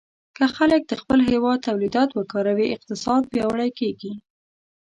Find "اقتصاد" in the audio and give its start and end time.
2.75-3.21